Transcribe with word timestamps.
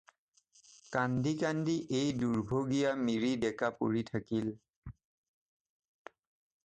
কান্দি 0.95 1.33
কান্দি 1.43 1.75
এই 1.99 2.09
দুৰ্ভগীয়া 2.21 2.95
মিৰি 3.03 3.31
ডেকা 3.45 3.71
পৰি 3.83 4.05
থাকিল। 4.09 4.51